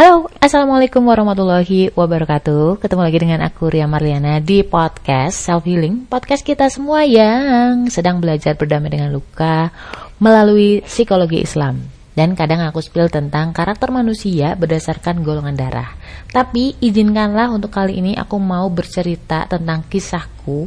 Halo, 0.00 0.32
Assalamualaikum 0.40 1.04
warahmatullahi 1.04 1.92
wabarakatuh. 1.92 2.80
Ketemu 2.80 3.02
lagi 3.04 3.18
dengan 3.20 3.44
aku 3.44 3.68
Ria 3.68 3.84
Marliana 3.84 4.40
di 4.40 4.64
podcast 4.64 5.36
Self 5.36 5.68
Healing. 5.68 6.08
Podcast 6.08 6.40
kita 6.40 6.72
semua 6.72 7.04
yang 7.04 7.84
sedang 7.92 8.16
belajar 8.16 8.56
berdamai 8.56 8.88
dengan 8.96 9.12
luka 9.12 9.68
Melalui 10.16 10.80
psikologi 10.88 11.44
Islam. 11.44 11.84
Dan 12.16 12.32
kadang 12.32 12.64
aku 12.64 12.80
spill 12.80 13.12
tentang 13.12 13.52
karakter 13.52 13.92
manusia 13.92 14.56
berdasarkan 14.56 15.20
golongan 15.20 15.52
darah. 15.52 15.92
Tapi 16.32 16.80
izinkanlah 16.80 17.52
untuk 17.52 17.68
kali 17.68 18.00
ini 18.00 18.16
aku 18.16 18.40
mau 18.40 18.72
bercerita 18.72 19.44
tentang 19.52 19.84
kisahku. 19.84 20.64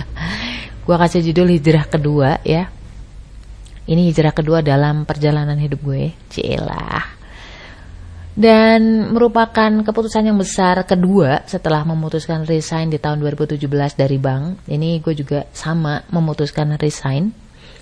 Gua 0.88 0.96
kasih 0.96 1.20
judul 1.20 1.52
hijrah 1.52 1.84
kedua 1.84 2.40
ya. 2.48 2.72
Ini 3.84 4.08
hijrah 4.08 4.32
kedua 4.32 4.64
dalam 4.64 5.04
perjalanan 5.04 5.60
hidup 5.60 5.84
gue 5.84 6.16
Cilah 6.32 7.17
dan 8.38 9.10
merupakan 9.10 9.82
keputusan 9.82 10.30
yang 10.30 10.38
besar 10.38 10.78
kedua 10.86 11.42
setelah 11.50 11.82
memutuskan 11.82 12.46
resign 12.46 12.86
di 12.86 13.02
tahun 13.02 13.18
2017 13.18 13.66
dari 13.98 14.14
bank. 14.14 14.62
Ini 14.70 15.02
gue 15.02 15.10
juga 15.18 15.42
sama 15.50 16.06
memutuskan 16.14 16.78
resign 16.78 17.34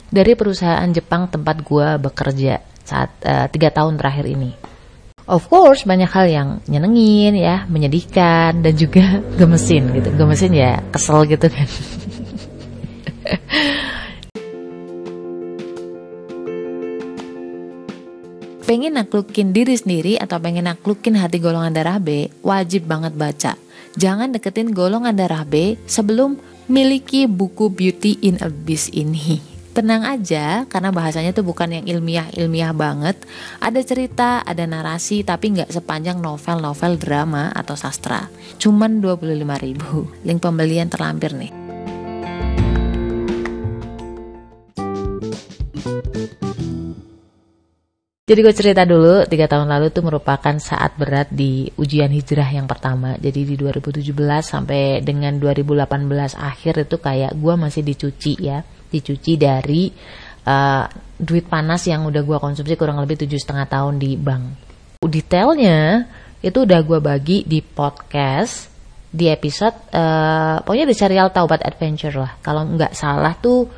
dari 0.09 0.33
perusahaan 0.33 0.89
Jepang 0.89 1.29
tempat 1.29 1.61
gue 1.61 2.01
bekerja 2.01 2.65
saat 2.81 3.13
uh, 3.29 3.53
tiga 3.53 3.69
tahun 3.69 4.01
terakhir 4.01 4.33
ini. 4.33 4.57
Of 5.29 5.53
course 5.53 5.85
banyak 5.85 6.09
hal 6.09 6.27
yang 6.33 6.49
nyenengin 6.65 7.37
ya, 7.37 7.69
menyedihkan 7.69 8.65
dan 8.65 8.75
juga 8.81 9.21
gemesin 9.37 9.93
gitu. 9.93 10.09
Gemesin 10.17 10.57
ya 10.57 10.81
kesel 10.89 11.29
gitu 11.29 11.53
kan. 11.53 11.69
pengen 18.67 18.99
naklukin 18.99 19.55
diri 19.55 19.79
sendiri 19.79 20.19
atau 20.19 20.43
pengen 20.43 20.67
naklukin 20.67 21.15
hati 21.15 21.39
golongan 21.39 21.71
darah 21.71 22.03
B, 22.03 22.27
wajib 22.43 22.91
banget 22.91 23.15
baca. 23.15 23.55
Jangan 23.95 24.35
deketin 24.35 24.75
golongan 24.75 25.15
darah 25.15 25.47
B 25.47 25.79
sebelum 25.87 26.37
miliki 26.67 27.31
buku 27.31 27.71
Beauty 27.71 28.19
in 28.27 28.43
Abyss 28.43 28.91
ini. 28.91 29.39
Tenang 29.71 30.09
aja, 30.09 30.65
karena 30.73 30.89
bahasanya 30.89 31.37
tuh 31.37 31.45
bukan 31.45 31.69
yang 31.69 31.85
ilmiah-ilmiah 31.85 32.73
banget. 32.73 33.17
Ada 33.61 33.81
cerita, 33.85 34.41
ada 34.41 34.65
narasi, 34.65 35.21
tapi 35.21 35.53
nggak 35.53 35.69
sepanjang 35.69 36.17
novel-novel 36.19 36.97
drama 36.97 37.53
atau 37.53 37.77
sastra. 37.77 38.27
Cuman 38.57 39.05
25 39.05 39.37
ribu. 39.61 40.09
Link 40.25 40.41
pembelian 40.41 40.89
terlampir 40.89 41.37
nih. 41.37 41.66
Jadi 48.27 48.43
gue 48.43 48.55
cerita 48.59 48.83
dulu, 48.83 49.23
tiga 49.31 49.47
tahun 49.47 49.71
lalu 49.71 49.95
itu 49.95 50.03
merupakan 50.03 50.51
saat 50.59 50.99
berat 50.99 51.31
di 51.31 51.71
ujian 51.79 52.11
hijrah 52.11 52.51
yang 52.51 52.67
pertama. 52.67 53.15
Jadi 53.23 53.47
di 53.47 53.55
2017 53.55 54.03
sampai 54.43 54.99
dengan 54.99 55.39
2018 55.39 56.35
akhir 56.35 56.91
itu 56.91 56.99
kayak 56.99 57.39
gue 57.39 57.55
masih 57.55 57.87
dicuci 57.87 58.35
ya, 58.43 58.67
dicuci 58.67 59.39
dari 59.39 59.95
uh, 60.43 60.85
duit 61.23 61.47
panas 61.47 61.87
yang 61.87 62.03
udah 62.03 62.27
gue 62.27 62.39
konsumsi 62.43 62.75
kurang 62.75 62.99
lebih 62.99 63.15
tujuh 63.15 63.39
setengah 63.39 63.71
tahun 63.71 64.03
di 64.03 64.19
bank. 64.19 64.45
Detailnya 65.07 66.11
itu 66.43 66.67
udah 66.67 66.83
gue 66.83 66.99
bagi 66.99 67.47
di 67.47 67.63
podcast 67.63 68.67
di 69.07 69.31
episode, 69.31 69.95
uh, 69.95 70.67
pokoknya 70.67 70.91
di 70.91 70.99
serial 70.99 71.31
Taubat 71.31 71.63
Adventure 71.63 72.19
lah. 72.19 72.43
Kalau 72.43 72.67
nggak 72.75 72.91
salah 72.91 73.39
tuh 73.39 73.71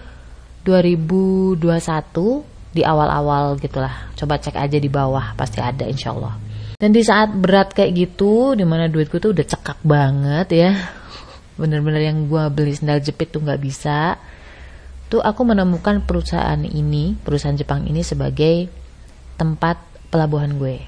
2021 0.64 2.56
di 2.78 2.86
awal-awal 2.86 3.58
gitulah. 3.58 4.14
Coba 4.14 4.38
cek 4.38 4.54
aja 4.54 4.78
di 4.78 4.86
bawah, 4.86 5.34
pasti 5.34 5.58
ada 5.58 5.82
insya 5.82 6.14
Allah. 6.14 6.38
Dan 6.78 6.94
di 6.94 7.02
saat 7.02 7.34
berat 7.34 7.74
kayak 7.74 7.90
gitu, 7.90 8.54
di 8.54 8.62
mana 8.62 8.86
duitku 8.86 9.18
tuh 9.18 9.34
udah 9.34 9.42
cekak 9.42 9.82
banget 9.82 10.48
ya, 10.54 10.70
bener-bener 11.58 12.06
yang 12.06 12.30
gue 12.30 12.44
beli 12.54 12.70
sendal 12.70 13.02
jepit 13.02 13.34
tuh 13.34 13.42
nggak 13.42 13.58
bisa. 13.58 14.14
Tuh 15.10 15.18
aku 15.18 15.42
menemukan 15.42 16.06
perusahaan 16.06 16.60
ini, 16.62 17.18
perusahaan 17.18 17.56
Jepang 17.56 17.88
ini 17.88 18.04
sebagai 18.04 18.68
tempat 19.40 19.80
pelabuhan 20.12 20.54
gue. 20.60 20.84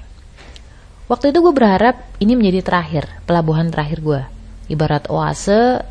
Waktu 1.09 1.35
itu 1.35 1.43
gue 1.43 1.55
berharap 1.57 2.07
ini 2.23 2.39
menjadi 2.39 2.61
terakhir, 2.63 3.05
pelabuhan 3.27 3.73
terakhir 3.73 3.99
gue. 4.05 4.23
Ibarat 4.71 5.09
oase, 5.09 5.83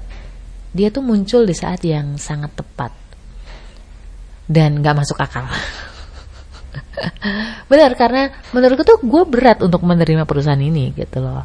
dia 0.72 0.94
tuh 0.94 1.04
muncul 1.04 1.44
di 1.44 1.58
saat 1.58 1.82
yang 1.84 2.16
sangat 2.22 2.54
tepat 2.54 2.94
dan 4.50 4.82
gak 4.82 4.98
masuk 4.98 5.18
akal. 5.22 5.46
Benar 7.72 7.92
karena 7.98 8.34
menurutku 8.54 8.84
tuh 8.86 9.00
gue 9.02 9.24
berat 9.26 9.62
untuk 9.62 9.82
menerima 9.82 10.24
perusahaan 10.26 10.60
ini 10.60 10.94
gitu 10.94 11.22
loh. 11.22 11.44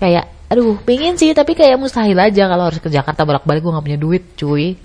Kayak 0.00 0.30
aduh 0.50 0.76
pengen 0.84 1.16
sih 1.16 1.32
tapi 1.32 1.56
kayak 1.56 1.80
mustahil 1.80 2.16
aja 2.18 2.46
kalau 2.46 2.68
harus 2.68 2.80
ke 2.80 2.92
Jakarta 2.92 3.24
bolak-balik 3.24 3.64
gue 3.64 3.74
gak 3.74 3.86
punya 3.86 4.00
duit 4.00 4.24
cuy. 4.36 4.76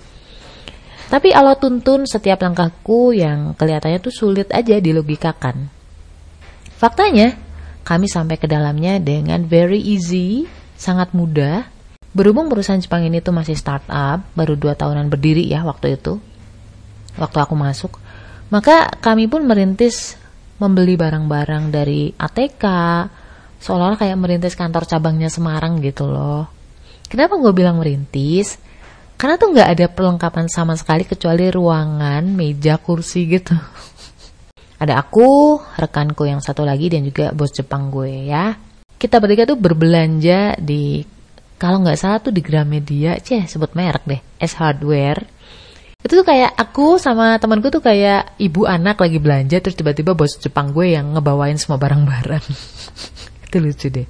Tapi 1.10 1.34
Allah 1.34 1.58
tuntun 1.58 2.06
setiap 2.06 2.38
langkahku 2.46 3.10
yang 3.10 3.58
kelihatannya 3.58 3.98
tuh 3.98 4.14
sulit 4.14 4.46
aja 4.54 4.78
dilogikakan. 4.78 5.66
Faktanya, 6.78 7.34
kami 7.82 8.06
sampai 8.06 8.38
ke 8.38 8.46
dalamnya 8.46 9.02
dengan 9.02 9.42
very 9.42 9.82
easy, 9.82 10.46
sangat 10.78 11.10
mudah. 11.10 11.66
Berhubung 12.14 12.46
perusahaan 12.46 12.78
Jepang 12.78 13.02
ini 13.02 13.18
tuh 13.18 13.34
masih 13.34 13.58
startup, 13.58 14.22
baru 14.38 14.54
dua 14.54 14.78
tahunan 14.78 15.10
berdiri 15.10 15.50
ya 15.50 15.66
waktu 15.66 15.98
itu 15.98 16.22
waktu 17.18 17.38
aku 17.42 17.54
masuk. 17.58 17.92
Maka 18.50 18.90
kami 18.98 19.30
pun 19.30 19.46
merintis 19.46 20.18
membeli 20.58 20.98
barang-barang 20.98 21.70
dari 21.70 22.10
ATK, 22.10 22.64
seolah-olah 23.62 23.98
kayak 23.98 24.18
merintis 24.18 24.58
kantor 24.58 24.84
cabangnya 24.90 25.30
Semarang 25.30 25.78
gitu 25.78 26.10
loh. 26.10 26.50
Kenapa 27.06 27.38
gue 27.38 27.52
bilang 27.54 27.78
merintis? 27.78 28.58
Karena 29.14 29.38
tuh 29.38 29.54
nggak 29.54 29.68
ada 29.70 29.86
perlengkapan 29.86 30.46
sama 30.50 30.74
sekali 30.74 31.06
kecuali 31.06 31.46
ruangan, 31.46 32.26
meja, 32.26 32.74
kursi 32.82 33.30
gitu. 33.30 33.54
ada 34.82 34.98
aku, 34.98 35.60
rekanku 35.78 36.26
yang 36.26 36.42
satu 36.42 36.66
lagi 36.66 36.90
dan 36.90 37.06
juga 37.06 37.30
bos 37.30 37.54
Jepang 37.54 37.86
gue 37.88 38.26
ya. 38.28 38.58
Kita 38.98 39.22
bertiga 39.22 39.46
tuh 39.46 39.56
berbelanja 39.56 40.58
di 40.58 41.00
kalau 41.60 41.84
nggak 41.84 41.98
salah 42.00 42.18
tuh 42.18 42.32
di 42.32 42.40
Gramedia, 42.40 43.20
ceh 43.20 43.44
sebut 43.44 43.76
merek 43.76 44.04
deh, 44.08 44.20
S 44.40 44.56
Hardware 44.56 45.39
itu 46.00 46.12
tuh 46.16 46.24
kayak 46.24 46.56
aku 46.56 46.96
sama 46.96 47.36
temanku 47.36 47.68
tuh 47.68 47.84
kayak 47.84 48.32
ibu 48.40 48.64
anak 48.64 48.96
lagi 48.96 49.20
belanja 49.20 49.60
terus 49.60 49.76
tiba-tiba 49.76 50.16
bos 50.16 50.40
Jepang 50.40 50.72
gue 50.72 50.96
yang 50.96 51.12
ngebawain 51.12 51.60
semua 51.60 51.76
barang-barang. 51.76 52.44
Itu 53.44 53.56
lucu 53.60 53.92
deh. 53.92 54.08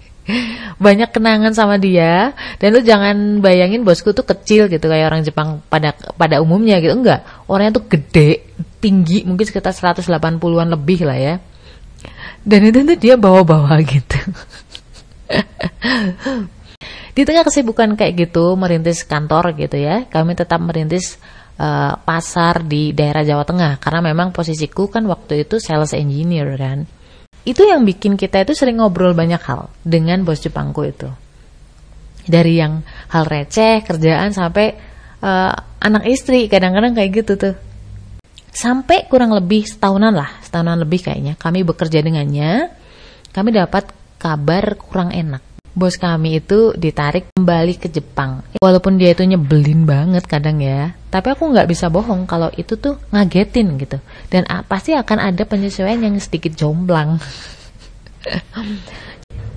Banyak 0.78 1.10
kenangan 1.10 1.50
sama 1.50 1.82
dia. 1.82 2.30
Dan 2.62 2.78
lu 2.78 2.80
jangan 2.86 3.42
bayangin 3.42 3.82
bosku 3.82 4.14
tuh 4.14 4.22
kecil 4.22 4.70
gitu 4.70 4.86
kayak 4.86 5.10
orang 5.10 5.26
Jepang 5.26 5.66
pada 5.66 5.96
pada 6.14 6.38
umumnya 6.38 6.78
gitu. 6.78 6.94
Enggak 6.94 7.26
orangnya 7.50 7.82
tuh 7.82 7.90
gede 7.90 8.46
tinggi 8.78 9.26
mungkin 9.26 9.42
sekitar 9.42 9.74
180-an 9.74 10.68
lebih 10.70 11.02
lah 11.02 11.18
ya. 11.18 11.34
Dan 12.46 12.70
itu 12.70 12.86
tuh 12.86 12.98
dia 13.02 13.18
bawa-bawa 13.18 13.82
gitu. 13.98 14.18
Di 17.18 17.26
tengah 17.26 17.42
kesibukan 17.42 17.98
kayak 17.98 18.30
gitu 18.30 18.54
merintis 18.54 19.02
kantor 19.02 19.58
gitu 19.58 19.74
ya. 19.74 20.06
Kami 20.06 20.38
tetap 20.38 20.62
merintis 20.62 21.18
uh, 21.60 21.94
pasar 22.00 22.65
di 22.65 22.97
daerah 22.97 23.21
Jawa 23.21 23.44
Tengah 23.44 23.76
karena 23.76 24.00
memang 24.00 24.32
posisiku 24.32 24.88
kan 24.88 25.04
waktu 25.04 25.44
itu 25.44 25.60
sales 25.60 25.93
engineer 25.93 26.56
kan. 26.56 26.88
Itu 27.44 27.65
yang 27.69 27.84
bikin 27.84 28.16
kita 28.16 28.44
itu 28.44 28.56
sering 28.56 28.81
ngobrol 28.81 29.12
banyak 29.12 29.41
hal 29.44 29.69
dengan 29.84 30.25
bos 30.25 30.41
Jepangku 30.41 30.84
itu. 30.88 31.09
Dari 32.25 32.60
yang 32.60 32.84
hal 33.12 33.25
receh, 33.25 33.81
kerjaan 33.84 34.32
sampai 34.37 34.76
uh, 35.25 35.53
anak 35.81 36.04
istri 36.09 36.49
kadang-kadang 36.53 36.93
kayak 36.97 37.10
gitu 37.25 37.32
tuh. 37.41 37.54
Sampai 38.50 39.09
kurang 39.09 39.32
lebih 39.32 39.65
setahunan 39.65 40.12
lah, 40.12 40.43
setahunan 40.44 40.84
lebih 40.84 41.00
kayaknya 41.06 41.38
kami 41.41 41.65
bekerja 41.65 42.04
dengannya. 42.04 42.69
Kami 43.31 43.54
dapat 43.54 43.94
kabar 44.20 44.76
kurang 44.76 45.14
enak 45.14 45.40
bos 45.70 45.94
kami 45.94 46.43
itu 46.43 46.75
ditarik 46.75 47.31
kembali 47.34 47.78
ke 47.78 47.88
Jepang. 47.88 48.43
Walaupun 48.58 48.99
dia 48.99 49.14
itu 49.14 49.22
nyebelin 49.22 49.87
banget 49.87 50.26
kadang 50.26 50.58
ya, 50.58 50.94
tapi 51.08 51.32
aku 51.32 51.50
nggak 51.50 51.70
bisa 51.70 51.87
bohong 51.87 52.26
kalau 52.26 52.50
itu 52.58 52.75
tuh 52.76 52.99
ngagetin 53.14 53.78
gitu. 53.78 53.99
Dan 54.28 54.44
pasti 54.67 54.94
akan 54.94 55.31
ada 55.31 55.43
penyesuaian 55.46 56.02
yang 56.02 56.19
sedikit 56.19 56.55
jomplang. 56.58 57.19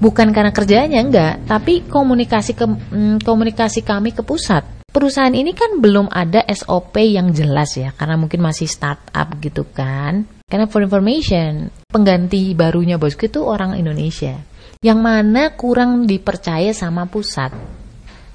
Bukan 0.03 0.35
karena 0.35 0.51
kerjanya 0.51 0.99
enggak, 0.99 1.47
tapi 1.47 1.79
komunikasi 1.87 2.59
ke, 2.59 2.65
mm, 2.67 3.23
komunikasi 3.23 3.87
kami 3.87 4.11
ke 4.11 4.19
pusat. 4.19 4.67
Perusahaan 4.93 5.33
ini 5.33 5.57
kan 5.57 5.81
belum 5.81 6.11
ada 6.11 6.45
SOP 6.53 7.01
yang 7.01 7.33
jelas 7.33 7.79
ya, 7.79 7.95
karena 7.97 8.19
mungkin 8.19 8.43
masih 8.43 8.69
startup 8.69 9.31
gitu 9.41 9.65
kan. 9.71 10.27
Karena 10.45 10.69
for 10.69 10.85
information, 10.85 11.73
pengganti 11.89 12.53
barunya 12.53 13.01
bosku 13.01 13.25
itu 13.25 13.41
orang 13.41 13.73
Indonesia 13.73 14.52
yang 14.83 14.99
mana 14.99 15.55
kurang 15.55 16.05
dipercaya 16.05 16.75
sama 16.75 17.07
pusat. 17.07 17.55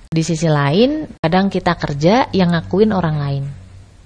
Di 0.09 0.25
sisi 0.25 0.49
lain, 0.49 1.05
kadang 1.21 1.53
kita 1.53 1.77
kerja 1.77 2.33
yang 2.33 2.57
ngakuin 2.57 2.97
orang 2.97 3.17
lain. 3.21 3.45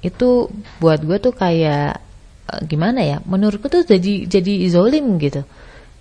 Itu 0.03 0.51
buat 0.83 0.99
gue 1.07 1.23
tuh 1.23 1.31
kayak 1.31 2.03
eh, 2.51 2.61
gimana 2.67 3.07
ya? 3.07 3.23
Menurutku 3.23 3.71
tuh 3.71 3.87
jadi 3.87 4.27
jadi 4.27 4.53
izolim 4.67 5.17
gitu. 5.23 5.47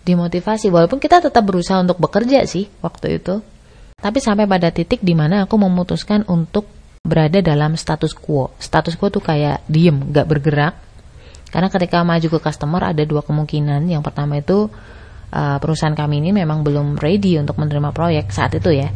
dimotivasi 0.02 0.74
walaupun 0.74 0.98
kita 0.98 1.22
tetap 1.22 1.46
berusaha 1.46 1.78
untuk 1.78 2.02
bekerja 2.02 2.42
sih 2.50 2.66
waktu 2.82 3.22
itu 3.22 3.38
tapi 4.02 4.18
sampai 4.18 4.50
pada 4.50 4.74
titik 4.74 5.06
di 5.06 5.14
mana 5.14 5.46
aku 5.46 5.62
memutuskan 5.62 6.26
untuk 6.26 6.66
berada 7.06 7.38
dalam 7.42 7.78
status 7.78 8.18
quo 8.18 8.50
status 8.58 8.98
quo 8.98 9.14
tuh 9.14 9.22
kayak 9.22 9.62
diem 9.70 9.94
gak 10.10 10.26
bergerak 10.26 10.74
karena 11.54 11.70
ketika 11.70 12.02
maju 12.02 12.28
ke 12.34 12.40
customer 12.42 12.82
ada 12.82 13.06
dua 13.06 13.22
kemungkinan 13.22 13.86
yang 13.94 14.02
pertama 14.02 14.42
itu 14.42 14.74
uh, 15.32 15.58
perusahaan 15.58 15.96
kami 15.96 16.22
ini 16.22 16.36
memang 16.36 16.62
belum 16.62 17.00
ready 17.00 17.40
untuk 17.40 17.58
menerima 17.58 17.90
proyek 17.96 18.30
saat 18.30 18.54
itu 18.54 18.70
ya. 18.76 18.92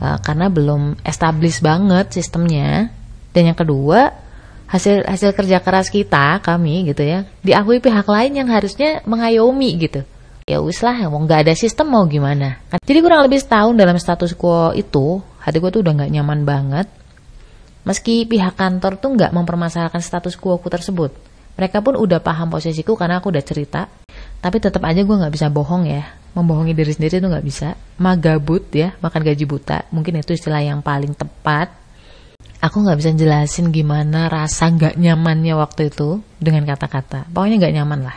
Uh, 0.00 0.16
karena 0.24 0.48
belum 0.48 1.02
established 1.04 1.60
banget 1.60 2.14
sistemnya. 2.14 2.88
Dan 3.30 3.54
yang 3.54 3.58
kedua 3.58 4.10
hasil 4.70 5.02
hasil 5.02 5.34
kerja 5.34 5.58
keras 5.58 5.90
kita 5.90 6.38
kami 6.46 6.86
gitu 6.86 7.02
ya 7.02 7.26
diakui 7.42 7.82
pihak 7.82 8.06
lain 8.06 8.38
yang 8.38 8.48
harusnya 8.50 9.02
mengayomi 9.02 9.70
gitu. 9.82 10.06
Ya 10.46 10.58
wis 10.58 10.82
lah 10.82 10.98
mau 11.06 11.22
nggak 11.22 11.46
ada 11.46 11.54
sistem 11.54 11.94
mau 11.94 12.06
gimana? 12.10 12.58
Jadi 12.82 12.98
kurang 13.02 13.22
lebih 13.22 13.38
setahun 13.38 13.74
dalam 13.78 13.94
status 13.98 14.34
quo 14.34 14.74
itu 14.74 15.22
hati 15.42 15.62
gue 15.62 15.70
tuh 15.70 15.82
udah 15.82 15.94
nggak 15.94 16.10
nyaman 16.10 16.40
banget. 16.42 16.86
Meski 17.86 18.26
pihak 18.26 18.58
kantor 18.58 18.98
tuh 18.98 19.14
nggak 19.14 19.30
mempermasalahkan 19.30 20.02
status 20.02 20.34
quo 20.34 20.58
ku 20.58 20.66
tersebut 20.66 21.29
mereka 21.56 21.80
pun 21.80 21.96
udah 21.96 22.20
paham 22.20 22.52
posisiku 22.52 22.94
karena 22.94 23.18
aku 23.18 23.32
udah 23.32 23.44
cerita 23.44 23.88
tapi 24.40 24.56
tetap 24.58 24.84
aja 24.84 25.02
gue 25.02 25.16
nggak 25.16 25.34
bisa 25.34 25.48
bohong 25.48 25.88
ya 25.88 26.04
membohongi 26.34 26.74
diri 26.74 26.94
sendiri 26.94 27.18
tuh 27.18 27.30
nggak 27.30 27.46
bisa 27.46 27.74
magabut 27.98 28.62
ya 28.70 28.94
makan 29.02 29.20
gaji 29.26 29.44
buta 29.48 29.90
mungkin 29.90 30.22
itu 30.22 30.34
istilah 30.36 30.62
yang 30.62 30.80
paling 30.80 31.12
tepat 31.12 31.80
aku 32.60 32.76
nggak 32.84 32.98
bisa 33.00 33.10
jelasin 33.16 33.72
gimana 33.72 34.28
rasa 34.28 34.68
nggak 34.68 35.00
nyamannya 35.00 35.56
waktu 35.56 35.88
itu 35.88 36.20
dengan 36.36 36.68
kata-kata. 36.68 37.26
Pokoknya 37.32 37.56
nggak 37.56 37.74
nyaman 37.80 38.00
lah. 38.04 38.16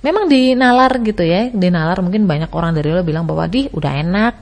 Memang 0.00 0.26
di 0.26 0.56
nalar 0.56 0.96
gitu 1.04 1.22
ya, 1.22 1.52
di 1.52 1.68
nalar 1.68 2.00
mungkin 2.00 2.24
banyak 2.24 2.50
orang 2.56 2.72
dari 2.72 2.90
lo 2.90 3.04
bilang 3.04 3.28
bahwa 3.28 3.44
di 3.46 3.68
udah 3.68 3.92
enak, 4.00 4.34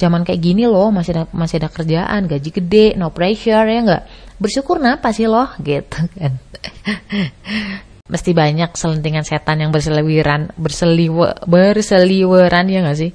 zaman 0.00 0.24
kayak 0.24 0.40
gini 0.40 0.64
loh 0.64 0.88
masih 0.88 1.12
ada, 1.12 1.24
masih 1.36 1.60
ada 1.60 1.68
kerjaan, 1.68 2.24
gaji 2.26 2.50
gede, 2.50 2.86
no 2.98 3.12
pressure 3.12 3.64
ya 3.68 3.80
nggak. 3.84 4.02
Bersyukur 4.40 4.82
napa 4.82 5.14
sih 5.14 5.30
loh 5.30 5.52
gitu 5.66 6.00
kan. 6.18 6.32
Mesti 8.12 8.30
banyak 8.34 8.76
selentingan 8.76 9.24
setan 9.24 9.62
yang 9.62 9.70
berseliweran, 9.72 10.52
berseliwe, 10.58 11.32
berseliweran 11.48 12.66
ya 12.68 12.84
nggak 12.84 12.98
sih? 12.98 13.10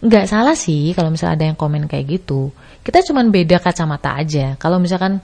Nggak 0.00 0.26
salah 0.28 0.56
sih 0.56 0.96
kalau 0.96 1.12
misalnya 1.12 1.34
ada 1.36 1.46
yang 1.52 1.58
komen 1.58 1.90
kayak 1.90 2.20
gitu. 2.20 2.52
Kita 2.80 3.04
cuman 3.04 3.28
beda 3.28 3.60
kacamata 3.60 4.16
aja. 4.16 4.56
Kalau 4.56 4.80
misalkan 4.80 5.20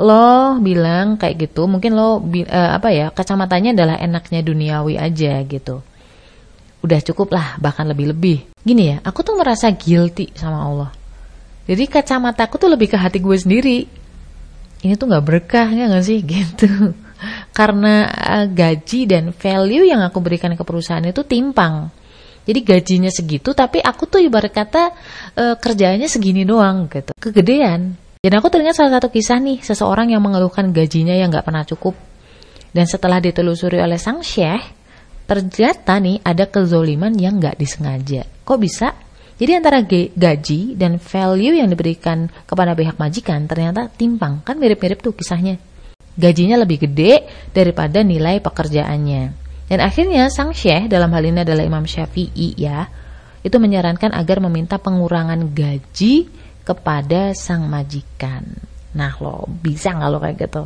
lo 0.00 0.58
bilang 0.58 1.20
kayak 1.20 1.46
gitu 1.46 1.68
mungkin 1.68 1.94
lo 1.94 2.18
uh, 2.18 2.70
apa 2.74 2.88
ya 2.90 3.12
kacamatanya 3.12 3.76
adalah 3.76 3.96
enaknya 4.00 4.40
duniawi 4.42 4.98
aja 4.98 5.42
gitu. 5.46 5.84
Udah 6.82 6.98
cukup 7.04 7.30
lah 7.36 7.60
bahkan 7.62 7.86
lebih-lebih. 7.86 8.58
Gini 8.64 8.96
ya 8.96 8.96
aku 9.04 9.22
tuh 9.22 9.38
merasa 9.38 9.70
guilty 9.70 10.34
sama 10.34 10.66
Allah. 10.66 10.90
Jadi 11.62 11.86
kacamataku 11.86 12.58
tuh 12.58 12.70
lebih 12.74 12.90
ke 12.90 12.98
hati 12.98 13.22
gue 13.22 13.38
sendiri 13.38 14.01
ini 14.82 14.98
tuh 14.98 15.06
nggak 15.08 15.24
berkah 15.24 15.68
ya 15.70 15.86
gak 15.88 16.04
sih 16.04 16.20
gitu 16.34 16.94
karena 17.54 18.10
uh, 18.10 18.46
gaji 18.50 19.06
dan 19.06 19.30
value 19.30 19.86
yang 19.86 20.02
aku 20.02 20.18
berikan 20.18 20.52
ke 20.58 20.62
perusahaan 20.66 21.02
itu 21.06 21.22
timpang 21.22 21.90
jadi 22.42 22.60
gajinya 22.62 23.10
segitu 23.10 23.54
tapi 23.54 23.78
aku 23.78 24.10
tuh 24.10 24.18
ibarat 24.18 24.50
kata 24.50 24.90
e, 25.38 25.44
kerjanya 25.62 26.10
segini 26.10 26.42
doang 26.42 26.90
gitu. 26.90 27.14
Kegedean. 27.14 27.94
Dan 28.22 28.32
aku 28.38 28.50
teringat 28.50 28.78
salah 28.78 28.98
satu 28.98 29.10
kisah 29.10 29.38
nih 29.38 29.62
seseorang 29.62 30.10
yang 30.10 30.22
mengeluhkan 30.22 30.70
gajinya 30.74 31.14
yang 31.14 31.30
nggak 31.30 31.46
pernah 31.46 31.62
cukup. 31.66 31.94
Dan 32.74 32.86
setelah 32.90 33.22
ditelusuri 33.22 33.78
oleh 33.78 33.98
sang 33.98 34.26
syekh, 34.26 34.62
ternyata 35.26 35.98
nih 36.02 36.18
ada 36.22 36.50
kezoliman 36.50 37.14
yang 37.14 37.38
nggak 37.38 37.58
disengaja. 37.58 38.26
Kok 38.42 38.58
bisa? 38.58 38.94
Jadi 39.42 39.58
antara 39.58 39.82
gaji 39.82 40.78
dan 40.78 41.02
value 41.02 41.58
yang 41.58 41.66
diberikan 41.66 42.30
kepada 42.46 42.78
pihak 42.78 42.94
majikan 42.94 43.50
ternyata 43.50 43.90
timpang. 43.90 44.38
Kan 44.46 44.62
mirip-mirip 44.62 45.02
tuh 45.02 45.18
kisahnya. 45.18 45.58
Gajinya 46.14 46.62
lebih 46.62 46.86
gede 46.86 47.26
daripada 47.50 48.06
nilai 48.06 48.38
pekerjaannya. 48.38 49.34
Dan 49.66 49.78
akhirnya 49.82 50.30
sang 50.30 50.54
syekh 50.54 50.86
dalam 50.86 51.10
hal 51.10 51.26
ini 51.26 51.42
adalah 51.42 51.66
Imam 51.66 51.82
Syafi'i 51.82 52.54
ya, 52.54 52.86
itu 53.42 53.58
menyarankan 53.58 54.14
agar 54.14 54.38
meminta 54.38 54.78
pengurangan 54.78 55.50
gaji 55.50 56.30
kepada 56.62 57.34
sang 57.34 57.66
majikan. 57.66 58.46
Nah 58.94 59.18
lo 59.18 59.50
bisa 59.50 59.90
nggak 59.90 60.10
lo 60.14 60.22
kayak 60.22 60.38
gitu? 60.38 60.62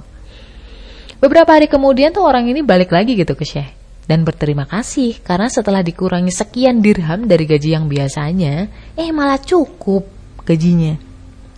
Beberapa 1.16 1.56
hari 1.56 1.72
kemudian 1.72 2.12
tuh 2.12 2.28
orang 2.28 2.44
ini 2.44 2.60
balik 2.60 2.92
lagi 2.92 3.16
gitu 3.16 3.32
ke 3.32 3.48
syekh 3.48 3.85
dan 4.06 4.22
berterima 4.22 4.70
kasih 4.70 5.18
karena 5.22 5.50
setelah 5.50 5.82
dikurangi 5.82 6.30
sekian 6.30 6.78
dirham 6.78 7.26
dari 7.26 7.42
gaji 7.42 7.74
yang 7.74 7.90
biasanya, 7.90 8.70
eh 8.94 9.10
malah 9.10 9.42
cukup 9.42 10.06
gajinya. 10.46 10.94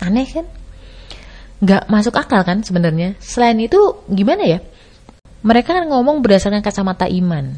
Aneh 0.00 0.28
kan? 0.28 0.48
Nggak 1.60 1.82
masuk 1.92 2.16
akal 2.16 2.40
kan 2.48 2.64
sebenarnya. 2.64 3.20
Selain 3.20 3.60
itu 3.60 4.00
gimana 4.08 4.48
ya? 4.48 4.58
Mereka 5.44 5.76
kan 5.76 5.84
ngomong 5.86 6.24
berdasarkan 6.24 6.64
kacamata 6.64 7.04
iman. 7.06 7.52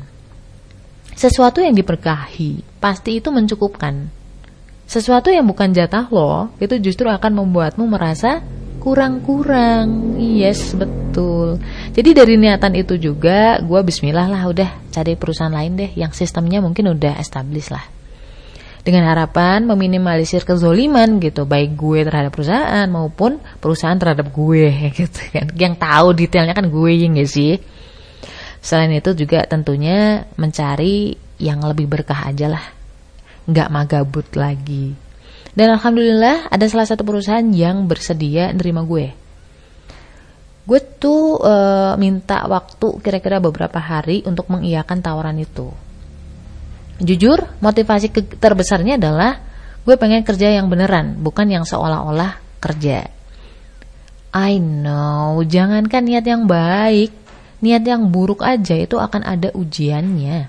Sesuatu 1.15 1.63
yang 1.63 1.73
diberkahi 1.77 2.81
pasti 2.83 3.23
itu 3.23 3.31
mencukupkan. 3.31 4.11
Sesuatu 4.91 5.31
yang 5.31 5.47
bukan 5.47 5.71
jatah 5.71 6.11
lo 6.11 6.51
itu 6.59 6.75
justru 6.83 7.07
akan 7.07 7.45
membuatmu 7.45 7.87
merasa 7.87 8.43
kurang-kurang. 8.81 10.17
Yes, 10.17 10.73
betul. 10.73 11.61
Jadi 11.93 12.17
dari 12.17 12.35
niatan 12.41 12.73
itu 12.75 12.97
juga 12.97 13.61
gue 13.61 13.81
bismillah 13.85 14.27
lah 14.27 14.43
udah 14.49 14.71
cari 14.89 15.15
perusahaan 15.15 15.53
lain 15.53 15.77
deh 15.77 15.91
yang 15.95 16.11
sistemnya 16.17 16.65
mungkin 16.65 16.97
udah 16.97 17.21
established 17.21 17.71
lah. 17.71 17.85
Dengan 18.81 19.05
harapan 19.13 19.69
meminimalisir 19.69 20.49
kezoliman 20.49 21.21
gitu 21.21 21.45
baik 21.45 21.77
gue 21.77 22.01
terhadap 22.01 22.33
perusahaan 22.33 22.89
maupun 22.89 23.37
perusahaan 23.61 24.01
terhadap 24.01 24.33
gue 24.33 24.73
gitu 24.99 25.21
kan. 25.37 25.53
Yang 25.53 25.75
tahu 25.77 26.09
detailnya 26.17 26.57
kan 26.57 26.73
gue 26.73 26.91
yang 26.97 27.21
gak 27.21 27.29
sih. 27.29 27.61
Selain 28.65 28.93
itu 28.93 29.13
juga 29.13 29.45
tentunya 29.45 30.25
mencari 30.41 31.17
yang 31.37 31.61
lebih 31.61 31.89
berkah 31.89 32.29
aja 32.29 32.49
lah. 32.49 32.65
Nggak 33.49 33.69
magabut 33.73 34.29
lagi. 34.37 35.10
Dan 35.61 35.77
Alhamdulillah 35.77 36.49
ada 36.49 36.65
salah 36.73 36.89
satu 36.89 37.05
perusahaan 37.05 37.45
yang 37.45 37.85
bersedia 37.85 38.49
nerima 38.57 38.81
gue. 38.81 39.13
Gue 40.65 40.81
tuh 40.81 41.37
e, 41.37 41.55
minta 42.01 42.49
waktu 42.49 42.97
kira-kira 43.05 43.45
beberapa 43.45 43.77
hari 43.77 44.25
untuk 44.25 44.49
mengiyakan 44.49 45.05
tawaran 45.05 45.37
itu. 45.37 45.69
Jujur, 46.97 47.45
motivasi 47.61 48.09
terbesarnya 48.41 48.97
adalah 48.97 49.37
gue 49.85 50.01
pengen 50.01 50.25
kerja 50.25 50.49
yang 50.49 50.73
beneran, 50.73 51.21
bukan 51.21 51.53
yang 51.53 51.69
seolah-olah 51.69 52.41
kerja. 52.57 53.13
I 54.33 54.57
know, 54.57 55.45
jangankan 55.45 56.09
niat 56.09 56.25
yang 56.25 56.49
baik, 56.49 57.13
niat 57.61 57.85
yang 57.85 58.09
buruk 58.09 58.41
aja 58.49 58.81
itu 58.81 58.97
akan 58.97 59.29
ada 59.29 59.53
ujiannya. 59.53 60.49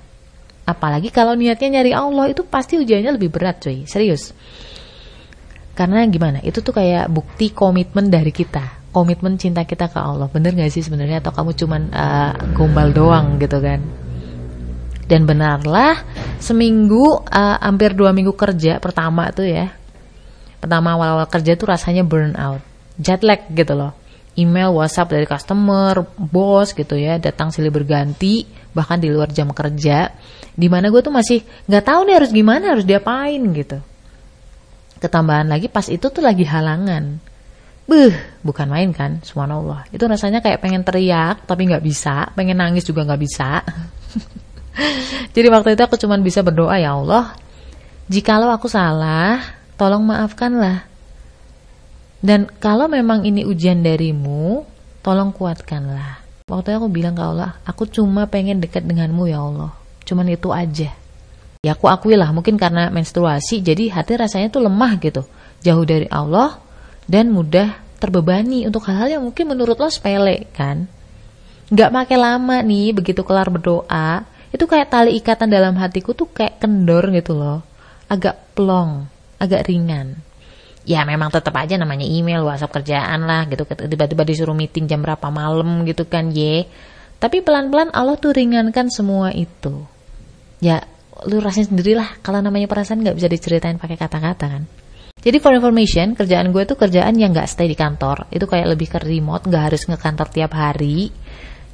Apalagi 0.63 1.12
kalau 1.12 1.36
niatnya 1.36 1.84
nyari 1.84 1.91
Allah 1.91 2.32
itu 2.32 2.48
pasti 2.48 2.80
ujiannya 2.80 3.12
lebih 3.20 3.27
berat 3.27 3.60
cuy, 3.60 3.84
serius. 3.84 4.32
Karena 5.72 6.04
gimana, 6.08 6.44
itu 6.44 6.60
tuh 6.60 6.75
kayak 6.75 7.08
bukti 7.08 7.56
komitmen 7.56 8.12
dari 8.12 8.36
kita, 8.36 8.92
komitmen 8.92 9.40
cinta 9.40 9.63
kita 9.63 9.88
ke 9.88 10.00
Allah. 10.00 10.28
Bener 10.28 10.51
gak 10.51 10.68
sih 10.68 10.84
sebenarnya? 10.84 11.24
Atau 11.24 11.32
kamu 11.32 11.51
cuman 11.56 11.82
uh, 11.96 12.34
gombal 12.51 12.92
doang 12.92 13.40
gitu 13.40 13.58
kan? 13.63 13.80
Dan 15.08 15.28
benarlah 15.28 15.96
seminggu, 16.40 17.24
uh, 17.24 17.58
hampir 17.60 17.92
dua 17.96 18.16
minggu 18.16 18.32
kerja 18.36 18.80
pertama 18.80 19.28
tuh 19.36 19.44
ya, 19.44 19.72
pertama 20.63 20.96
awal-awal 20.96 21.28
kerja 21.28 21.60
tuh 21.60 21.68
rasanya 21.68 22.08
burn 22.08 22.36
out, 22.40 22.63
jet 22.96 23.20
lag 23.24 23.44
gitu 23.51 23.75
loh. 23.75 23.92
Email, 24.40 24.72
WhatsApp 24.72 25.12
dari 25.12 25.28
customer, 25.28 26.08
bos 26.16 26.72
gitu 26.72 26.96
ya, 26.96 27.20
datang 27.20 27.51
silih 27.51 27.75
berganti, 27.75 28.48
bahkan 28.72 28.96
di 28.96 29.12
luar 29.12 29.28
jam 29.36 29.51
kerja, 29.51 30.16
di 30.56 30.68
mana 30.72 30.88
gue 30.88 31.04
tuh 31.04 31.12
masih 31.12 31.44
nggak 31.68 31.84
tahu 31.84 32.00
nih 32.08 32.16
harus 32.16 32.32
gimana, 32.32 32.72
harus 32.72 32.88
diapain 32.88 33.44
gitu. 33.51 33.84
Ketambahan 35.01 35.50
lagi 35.50 35.65
pas 35.67 35.89
itu 35.89 36.05
tuh 36.08 36.22
lagi 36.22 36.46
halangan, 36.46 37.17
Beuh, 37.89 38.13
bukan 38.46 38.70
main 38.70 38.93
kan, 38.93 39.20
subhanallah. 39.25 39.89
Itu 39.89 40.05
rasanya 40.05 40.39
kayak 40.39 40.62
pengen 40.62 40.86
teriak 40.86 41.43
tapi 41.50 41.67
nggak 41.67 41.84
bisa, 41.84 42.29
pengen 42.38 42.62
nangis 42.62 42.86
juga 42.86 43.03
nggak 43.03 43.22
bisa. 43.22 43.65
Jadi 45.36 45.48
waktu 45.50 45.74
itu 45.75 45.81
aku 45.84 45.98
cuma 45.98 46.15
bisa 46.22 46.46
berdoa 46.46 46.77
ya 46.77 46.96
Allah, 46.96 47.34
jikalau 48.08 48.53
aku 48.53 48.70
salah, 48.70 49.41
tolong 49.75 50.05
maafkanlah 50.05 50.91
dan 52.22 52.46
kalau 52.62 52.86
memang 52.86 53.25
ini 53.25 53.41
ujian 53.41 53.81
darimu, 53.81 54.62
tolong 55.01 55.34
kuatkanlah. 55.34 56.22
Waktu 56.46 56.77
aku 56.77 56.88
bilang 56.93 57.17
ke 57.17 57.24
Allah, 57.25 57.58
aku 57.65 57.89
cuma 57.89 58.29
pengen 58.29 58.62
dekat 58.62 58.86
denganmu 58.86 59.25
ya 59.25 59.41
Allah. 59.41 59.74
Cuman 60.05 60.29
itu 60.29 60.53
aja. 60.53 60.93
Ya 61.62 61.77
aku 61.77 61.86
akui 61.94 62.18
lah, 62.18 62.34
mungkin 62.34 62.58
karena 62.58 62.89
menstruasi, 62.89 63.62
jadi 63.62 63.94
hati 63.94 64.18
rasanya 64.18 64.50
tuh 64.50 64.65
lemah 64.65 64.98
gitu. 64.98 65.22
Jauh 65.62 65.86
dari 65.86 66.10
Allah, 66.10 66.58
dan 67.06 67.30
mudah 67.30 67.77
terbebani 68.01 68.65
untuk 68.65 68.82
hal-hal 68.89 69.13
yang 69.13 69.22
mungkin 69.22 69.46
menurut 69.46 69.77
lo 69.77 69.86
sepele 69.86 70.50
kan. 70.58 70.89
Gak 71.70 71.94
makai 71.94 72.18
lama 72.18 72.65
nih, 72.65 72.98
begitu 72.98 73.22
kelar 73.22 73.53
berdoa, 73.53 74.25
itu 74.50 74.65
kayak 74.65 74.89
tali 74.89 75.22
ikatan 75.22 75.53
dalam 75.53 75.77
hatiku 75.77 76.18
tuh 76.18 76.34
kayak 76.34 76.58
kendor 76.58 77.13
gitu 77.13 77.38
loh. 77.38 77.62
Agak 78.10 78.58
plong 78.58 79.06
agak 79.38 79.70
ringan. 79.70 80.18
Ya 80.82 81.06
memang 81.06 81.30
tetap 81.30 81.53
aja 81.62 81.77
namanya 81.77 82.10
email 82.10 82.41
WhatsApp 82.41 82.82
kerjaan 82.82 83.30
lah 83.30 83.46
gitu. 83.46 83.70
Tiba-tiba 83.70 84.25
disuruh 84.25 84.58
meeting 84.58 84.89
jam 84.89 85.06
berapa 85.06 85.30
malam 85.30 85.86
gitu 85.86 86.10
kan 86.10 86.34
ye. 86.34 86.65
Tapi 87.22 87.46
pelan-pelan 87.46 87.94
Allah 87.94 88.18
tuh 88.18 88.34
ringankan 88.34 88.89
semua 88.89 89.30
itu. 89.30 89.86
Ya 90.58 90.89
lu 91.27 91.38
rasain 91.44 91.68
sendirilah. 91.68 92.24
Kalau 92.24 92.39
namanya 92.39 92.65
perasaan 92.72 93.03
nggak 93.03 93.18
bisa 93.18 93.27
diceritain 93.30 93.77
pakai 93.77 93.98
kata-kata 94.00 94.46
kan? 94.48 94.63
Jadi 95.22 95.38
for 95.38 95.53
information 95.53 96.18
kerjaan 96.18 96.50
gue 96.50 96.65
tuh 96.65 96.74
kerjaan 96.74 97.13
yang 97.13 97.30
nggak 97.30 97.46
stay 97.46 97.70
di 97.70 97.77
kantor. 97.77 98.25
Itu 98.34 98.50
kayak 98.50 98.74
lebih 98.74 98.89
ke 98.89 98.98
remote 98.98 99.46
nggak 99.46 99.63
harus 99.70 99.86
nge 99.86 100.00
kantor 100.01 100.27
tiap 100.34 100.51
hari. 100.58 101.13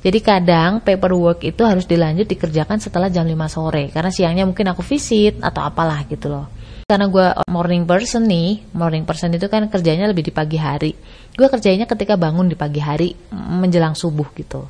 Jadi 0.04 0.20
kadang 0.20 0.84
paperwork 0.84 1.48
itu 1.48 1.64
harus 1.64 1.88
dilanjut 1.88 2.28
dikerjakan 2.28 2.78
setelah 2.78 3.08
jam 3.08 3.24
5 3.24 3.34
sore. 3.48 3.90
Karena 3.90 4.12
siangnya 4.12 4.44
mungkin 4.44 4.68
aku 4.72 4.84
visit 4.84 5.40
atau 5.40 5.64
apalah 5.64 6.04
gitu 6.12 6.28
loh. 6.28 6.52
Karena 6.88 7.08
gue 7.12 7.28
morning 7.52 7.84
person 7.84 8.24
nih 8.28 8.72
morning 8.76 9.04
person 9.04 9.32
itu 9.36 9.48
kan 9.52 9.68
kerjanya 9.68 10.08
lebih 10.12 10.28
di 10.28 10.32
pagi 10.36 10.60
hari. 10.60 10.92
Gue 11.36 11.48
kerjanya 11.48 11.88
ketika 11.88 12.16
bangun 12.16 12.48
di 12.52 12.56
pagi 12.56 12.80
hari 12.84 13.16
menjelang 13.32 13.96
subuh 13.96 14.28
gitu. 14.36 14.68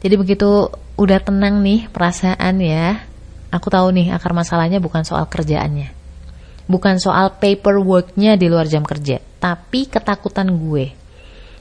Jadi 0.00 0.14
begitu 0.16 0.70
udah 0.96 1.18
tenang 1.20 1.60
nih 1.60 1.90
perasaan 1.92 2.56
ya 2.62 3.09
Aku 3.50 3.66
tahu 3.66 3.90
nih 3.90 4.14
akar 4.14 4.30
masalahnya 4.30 4.78
bukan 4.78 5.02
soal 5.02 5.26
kerjaannya. 5.26 5.90
Bukan 6.70 7.02
soal 7.02 7.34
paperworknya 7.34 8.38
di 8.38 8.46
luar 8.46 8.70
jam 8.70 8.86
kerja. 8.86 9.18
Tapi 9.18 9.90
ketakutan 9.90 10.46
gue. 10.54 10.94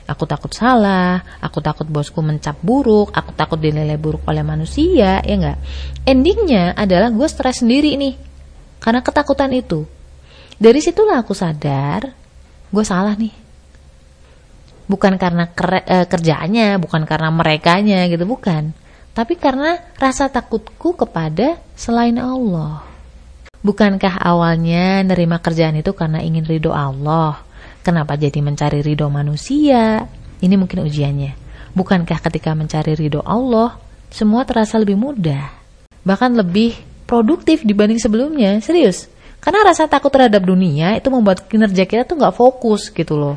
Aku 0.05 0.25
takut 0.29 0.53
salah, 0.53 1.21
aku 1.41 1.61
takut 1.61 1.85
bosku 1.85 2.21
mencap 2.21 2.61
buruk, 2.61 3.13
aku 3.13 3.33
takut 3.33 3.61
dinilai 3.61 3.97
buruk 3.97 4.25
oleh 4.25 4.41
manusia, 4.41 5.21
ya 5.21 5.35
enggak? 5.37 5.57
Endingnya 6.05 6.73
adalah 6.77 7.13
gue 7.13 7.27
stres 7.29 7.61
sendiri 7.61 7.93
nih. 7.97 8.17
Karena 8.81 9.01
ketakutan 9.01 9.53
itu. 9.53 9.85
Dari 10.61 10.81
situlah 10.81 11.21
aku 11.21 11.33
sadar, 11.33 12.09
gue 12.69 12.85
salah 12.85 13.17
nih. 13.17 13.33
Bukan 14.89 15.17
karena 15.21 15.45
eh, 15.85 16.05
kerjaannya, 16.09 16.81
bukan 16.81 17.05
karena 17.05 17.29
merekanya 17.29 18.05
gitu, 18.09 18.25
bukan 18.29 18.73
tapi 19.19 19.35
karena 19.35 19.75
rasa 19.99 20.31
takutku 20.31 20.95
kepada 20.95 21.59
selain 21.75 22.15
Allah. 22.15 22.87
Bukankah 23.59 24.15
awalnya 24.15 25.03
nerima 25.03 25.43
kerjaan 25.43 25.75
itu 25.75 25.91
karena 25.91 26.23
ingin 26.23 26.47
ridho 26.47 26.71
Allah? 26.71 27.43
Kenapa 27.83 28.15
jadi 28.15 28.39
mencari 28.39 28.79
ridho 28.79 29.11
manusia? 29.11 30.07
Ini 30.39 30.55
mungkin 30.55 30.87
ujiannya. 30.87 31.35
Bukankah 31.75 32.23
ketika 32.31 32.55
mencari 32.55 32.95
ridho 32.95 33.19
Allah, 33.27 33.75
semua 34.07 34.47
terasa 34.47 34.79
lebih 34.79 34.95
mudah? 34.95 35.51
Bahkan 36.07 36.39
lebih 36.39 36.79
produktif 37.03 37.67
dibanding 37.67 37.99
sebelumnya, 37.99 38.55
serius. 38.63 39.11
Karena 39.43 39.67
rasa 39.67 39.91
takut 39.91 40.15
terhadap 40.15 40.47
dunia 40.47 40.95
itu 40.95 41.11
membuat 41.11 41.43
kinerja 41.43 41.83
kita 41.83 42.07
tuh 42.07 42.23
gak 42.23 42.39
fokus 42.39 42.87
gitu 42.87 43.19
loh. 43.19 43.35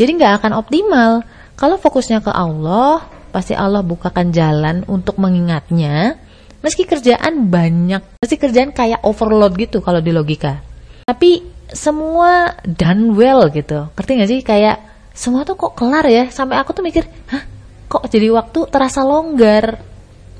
Jadi 0.00 0.16
gak 0.16 0.40
akan 0.40 0.64
optimal. 0.64 1.20
Kalau 1.60 1.76
fokusnya 1.76 2.24
ke 2.24 2.32
Allah, 2.32 3.04
pasti 3.34 3.58
Allah 3.58 3.82
bukakan 3.82 4.30
jalan 4.30 4.86
untuk 4.86 5.18
mengingatnya. 5.18 6.14
Meski 6.62 6.86
kerjaan 6.86 7.50
banyak, 7.50 8.22
meski 8.22 8.38
kerjaan 8.38 8.70
kayak 8.70 9.02
overload 9.02 9.58
gitu 9.58 9.82
kalau 9.82 9.98
di 9.98 10.14
logika. 10.14 10.62
Tapi 11.04 11.42
semua 11.68 12.56
done 12.64 13.12
well 13.12 13.50
gitu. 13.50 13.90
Ngerti 13.92 14.10
gak 14.16 14.30
sih? 14.30 14.40
Kayak 14.40 14.80
semua 15.12 15.42
tuh 15.42 15.58
kok 15.58 15.76
kelar 15.76 16.06
ya? 16.08 16.30
Sampai 16.32 16.56
aku 16.56 16.72
tuh 16.72 16.80
mikir, 16.80 17.04
hah 17.28 17.44
kok 17.90 18.08
jadi 18.08 18.32
waktu 18.32 18.70
terasa 18.72 19.04
longgar? 19.04 19.76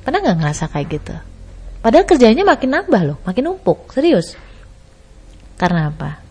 Pernah 0.00 0.18
gak 0.24 0.38
ngerasa 0.40 0.64
kayak 0.72 0.86
gitu? 0.88 1.14
Padahal 1.84 2.08
kerjanya 2.08 2.48
makin 2.48 2.72
nambah 2.72 3.02
loh, 3.04 3.18
makin 3.28 3.44
numpuk, 3.44 3.92
serius. 3.92 4.32
Karena 5.60 5.92
apa? 5.92 6.24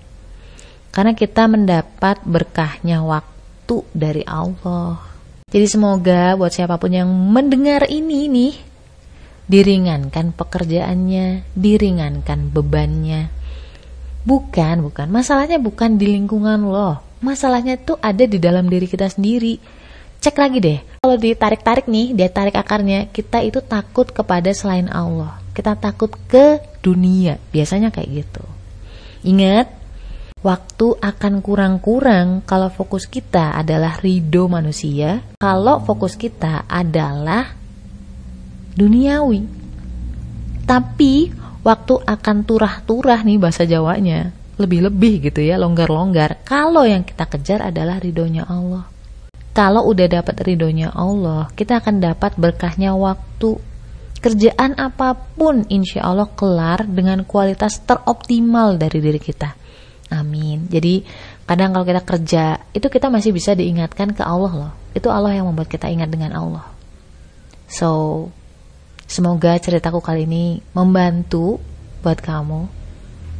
Karena 0.90 1.14
kita 1.14 1.46
mendapat 1.46 2.26
berkahnya 2.26 3.06
waktu 3.06 3.86
dari 3.94 4.26
Allah. 4.26 5.13
Jadi 5.54 5.70
semoga 5.70 6.34
buat 6.34 6.50
siapa 6.50 6.82
pun 6.82 6.90
yang 6.90 7.06
mendengar 7.06 7.86
ini 7.86 8.26
nih 8.26 8.54
diringankan 9.46 10.34
pekerjaannya, 10.34 11.46
diringankan 11.54 12.50
bebannya. 12.50 13.30
Bukan, 14.26 14.82
bukan. 14.82 15.08
Masalahnya 15.14 15.62
bukan 15.62 16.00
di 16.00 16.10
lingkungan 16.10 16.64
loh. 16.64 17.04
Masalahnya 17.22 17.78
tuh 17.78 18.02
ada 18.02 18.26
di 18.26 18.42
dalam 18.42 18.66
diri 18.66 18.90
kita 18.90 19.06
sendiri. 19.12 19.60
Cek 20.24 20.40
lagi 20.40 20.58
deh. 20.64 20.80
Kalau 21.04 21.20
ditarik-tarik 21.20 21.92
nih, 21.92 22.16
dia 22.16 22.32
tarik 22.32 22.56
akarnya, 22.56 23.12
kita 23.12 23.44
itu 23.44 23.60
takut 23.60 24.08
kepada 24.08 24.48
selain 24.56 24.88
Allah. 24.88 25.38
Kita 25.52 25.76
takut 25.76 26.16
ke 26.32 26.64
dunia. 26.80 27.36
Biasanya 27.52 27.92
kayak 27.92 28.24
gitu. 28.24 28.46
Ingat, 29.28 29.70
waktu 30.44 31.00
akan 31.00 31.40
kurang-kurang 31.40 32.44
kalau 32.44 32.68
fokus 32.68 33.08
kita 33.08 33.56
adalah 33.56 33.96
ridho 34.04 34.52
manusia, 34.52 35.24
kalau 35.40 35.80
fokus 35.82 36.20
kita 36.20 36.68
adalah 36.68 37.56
duniawi. 38.76 39.48
Tapi 40.68 41.32
waktu 41.64 41.94
akan 42.04 42.38
turah-turah 42.44 43.24
nih 43.24 43.40
bahasa 43.40 43.64
Jawanya, 43.64 44.36
lebih-lebih 44.60 45.32
gitu 45.32 45.40
ya, 45.40 45.56
longgar-longgar. 45.56 46.44
Kalau 46.44 46.84
yang 46.84 47.08
kita 47.08 47.24
kejar 47.32 47.64
adalah 47.72 48.04
ridhonya 48.04 48.44
Allah. 48.44 48.92
Kalau 49.56 49.88
udah 49.88 50.08
dapat 50.12 50.36
ridhonya 50.44 50.92
Allah, 50.92 51.48
kita 51.56 51.80
akan 51.80 52.04
dapat 52.04 52.36
berkahnya 52.36 52.92
waktu. 53.00 53.60
Kerjaan 54.24 54.80
apa 54.80 55.20
pun 55.36 55.68
insya 55.68 56.08
Allah 56.08 56.32
kelar 56.32 56.88
dengan 56.88 57.28
kualitas 57.28 57.84
teroptimal 57.84 58.80
dari 58.80 59.04
diri 59.04 59.20
kita 59.20 59.64
Amin. 60.14 60.70
Jadi 60.70 61.02
kadang 61.50 61.74
kalau 61.74 61.86
kita 61.90 62.02
kerja 62.06 62.44
itu 62.70 62.86
kita 62.86 63.10
masih 63.10 63.34
bisa 63.34 63.58
diingatkan 63.58 64.14
ke 64.14 64.22
Allah 64.22 64.54
loh. 64.54 64.72
Itu 64.94 65.10
Allah 65.10 65.34
yang 65.34 65.50
membuat 65.50 65.74
kita 65.74 65.90
ingat 65.90 66.14
dengan 66.14 66.38
Allah. 66.38 66.70
So 67.66 68.30
semoga 69.10 69.58
ceritaku 69.58 70.06
kali 70.06 70.30
ini 70.30 70.62
membantu 70.78 71.58
buat 72.06 72.22
kamu 72.22 72.70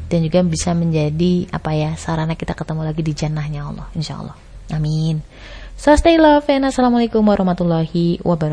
dan 0.10 0.20
juga 0.26 0.42
bisa 0.42 0.74
menjadi 0.74 1.50
apa 1.54 1.78
ya 1.78 1.94
sarana 1.94 2.34
kita 2.34 2.58
ketemu 2.58 2.82
lagi 2.90 3.02
di 3.06 3.14
jannahnya 3.14 3.70
Allah 3.70 3.88
insya 3.94 4.18
Allah. 4.18 4.36
Amin. 4.74 5.22
So 5.78 5.94
stay 5.94 6.18
love 6.18 6.50
and 6.50 6.66
assalamualaikum 6.66 7.22
warahmatullahi 7.22 8.22
wabarakatuh. 8.26 8.52